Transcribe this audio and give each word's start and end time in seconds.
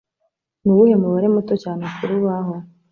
Nuwuhe 0.63 0.95
mubare 1.01 1.27
muto 1.35 1.53
cyane 1.63 1.83
kurubaho? 1.95 2.53